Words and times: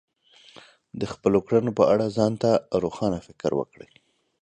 د 0.99 1.01
خپلو 1.13 1.39
کړنو 1.47 1.71
په 1.79 1.83
اړه 1.93 2.05
ځان 2.17 2.33
ته 2.41 2.51
روښانه 2.83 3.19
فکر 3.27 3.51
وکړئ. 3.59 3.89